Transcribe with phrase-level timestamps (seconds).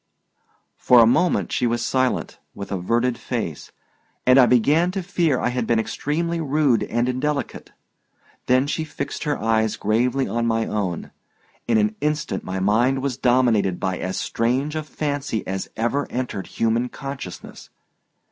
[0.77, 3.71] For a moment she was silent, with averted face,
[4.25, 7.71] and I began to fear I had been extremely rude and indelicate;
[8.47, 11.11] then she fixed her eyes gravely on my own.
[11.67, 16.47] In an instant my mind was dominated by as strange a fancy as ever entered
[16.47, 17.69] human consciousness.